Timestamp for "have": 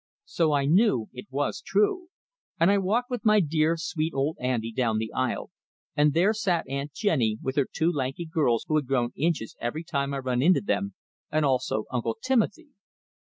8.77-8.87